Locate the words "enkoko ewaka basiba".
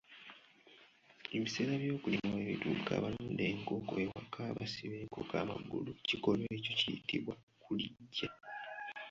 3.51-4.95